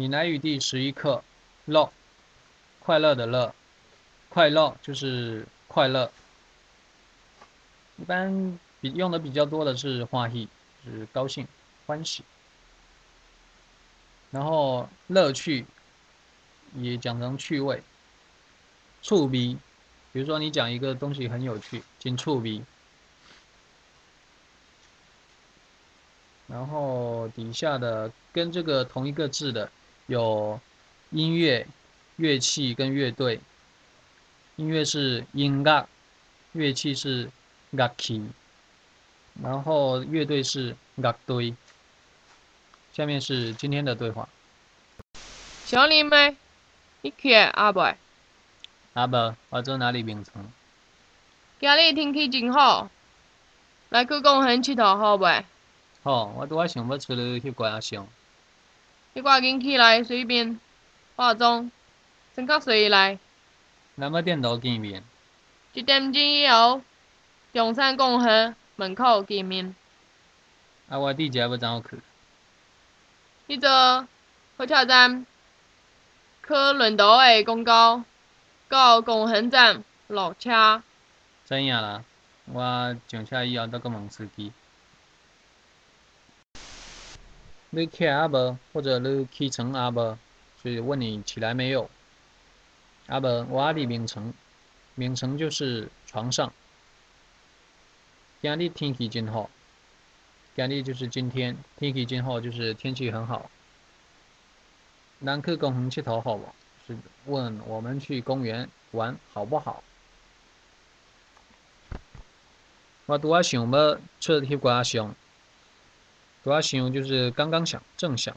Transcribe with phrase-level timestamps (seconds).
[0.00, 1.22] 闽南语第十一课，
[1.66, 1.92] 乐，
[2.78, 3.54] 快乐的乐，
[4.30, 6.10] 快乐就是快乐。
[7.98, 10.48] 一般比用的比较多的是欢喜，
[10.82, 11.46] 就是高兴、
[11.84, 12.24] 欢喜。
[14.30, 15.66] 然后乐趣
[16.76, 17.82] 也讲成趣味，
[19.02, 19.58] 触鼻，
[20.12, 22.64] 比如说你讲一个东西很有趣，进触鼻。
[26.46, 29.70] 然后底下的跟这个同一个字的
[30.10, 30.58] 有
[31.10, 31.64] 音乐、
[32.16, 33.38] 乐器跟乐队。
[34.56, 35.86] 音乐是音乐，
[36.50, 37.30] 乐器是
[37.70, 38.28] 乐器，
[39.40, 41.54] 然后乐队是乐队。
[42.92, 44.28] 下面是今天的对话。
[45.64, 46.36] 小林妹，
[47.02, 47.94] 你去阿伯？
[48.94, 50.50] 阿伯，我做哪里名称？
[51.60, 52.90] 今日天气真好，
[53.90, 55.44] 来去公园佚佗好袂？
[56.02, 58.04] 好，我拄仔想要出去翕怪阿相。
[59.12, 60.60] 你赶紧起来，随便
[61.16, 61.70] 化妆，
[62.34, 63.18] 穿较随意来。
[63.98, 65.02] 咱要点头见面。
[65.72, 66.80] 一点钟以后，
[67.52, 69.74] 中山公园门口见面。
[70.88, 72.00] 啊，我伫遮要怎去？
[73.46, 74.06] 你坐
[74.56, 75.26] 火车站，
[76.46, 78.04] 去轮渡的公交，
[78.68, 80.82] 到公园站落车。
[81.44, 82.04] 知影啦，
[82.46, 84.52] 我上车以后再阁问司机。
[87.72, 88.58] 你起啊无？
[88.72, 90.18] 或者你起床啊无？
[90.62, 91.88] 就是问你起来没有？
[93.06, 94.34] 啊无，我伫眠床，
[94.96, 96.52] 眠床就是床上。
[98.42, 99.48] 今日天气真好，
[100.56, 103.48] 今日就是今天天气真好，就是天气很好。
[105.24, 106.44] 咱去公园佚佗好无？
[106.88, 106.96] 是
[107.26, 109.84] 问我们去公园玩好不好？
[113.06, 115.14] 我拄啊想要出翕挂相。
[116.42, 118.36] 主要形容就是刚刚想，正想。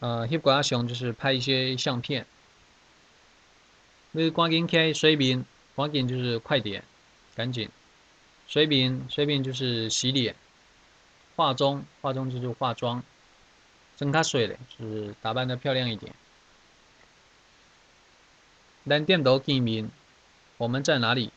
[0.00, 2.26] 呃，翕挂相就是拍一些相片。
[4.12, 5.44] 你赶紧开水面，
[5.76, 6.82] 赶紧就是快点，
[7.34, 7.68] 赶紧。
[8.48, 10.34] 水面，水面就是洗脸。
[11.36, 13.02] 化妆，化妆就是化妆。
[13.96, 16.12] 睁开水嘞，就是打扮的漂亮一点。
[18.88, 19.88] 咱点头见面，
[20.56, 21.30] 我们在哪里？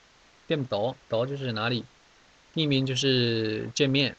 [0.47, 1.85] 店头，头就是哪里？
[2.55, 4.15] 见面就是见面。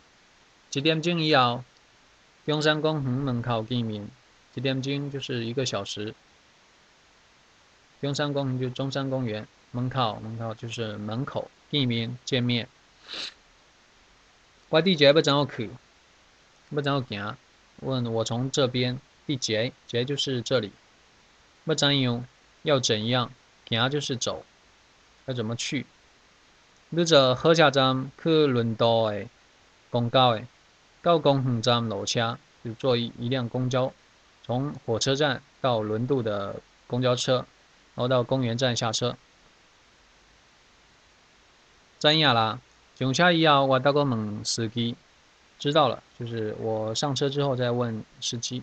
[0.75, 1.63] 一点钟以后，
[2.45, 4.09] 中山公园门口见面。
[4.55, 6.15] 一点钟就是一个小时。
[8.01, 12.69] 中山公园就中山公园门口，门口就是门口见面见面。
[14.69, 15.71] 我地节要怎样去？
[16.71, 17.37] 要怎样行？
[17.81, 20.73] 问我从这边地节节就是这里。
[21.65, 22.27] 要怎样？
[22.63, 23.31] 要怎样？
[23.69, 24.45] 行就是走。
[25.27, 25.87] 要怎么去？
[26.91, 29.27] 你坐火车站去轮渡的
[29.91, 30.45] 公交的。
[31.05, 33.93] 到公园站落车，就坐一一辆公交，
[34.43, 36.57] 从火车站到轮渡的
[36.87, 37.37] 公交车，
[37.95, 39.15] 然后到公园站下车。
[41.99, 42.59] 真呀啦，
[42.97, 44.97] 上车以后我再个问司机，
[45.59, 48.63] 知道了，就是我上车之后再问司机。